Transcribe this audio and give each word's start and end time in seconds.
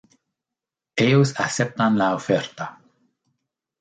Ellos 0.95 1.39
aceptan 1.39 1.95
la 1.99 2.15
oferta. 2.15 2.81